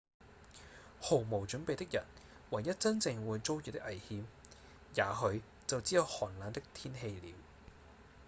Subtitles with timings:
[0.99, 2.03] 毫無準備的人
[2.49, 4.25] 唯一真正會遭遇的危險
[4.95, 7.35] 也許就只有寒冷的天氣了